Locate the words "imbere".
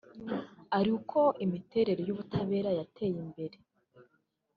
3.25-3.57